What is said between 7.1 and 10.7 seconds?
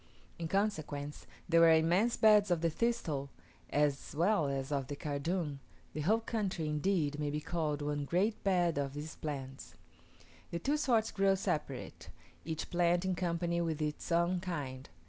may be called one great bed of these plants. The